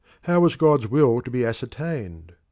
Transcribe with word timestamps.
How 0.23 0.39
was 0.39 0.55
God's 0.55 0.87
will 0.87 1.21
to 1.21 1.29
be 1.29 1.45
ascertained? 1.45 2.33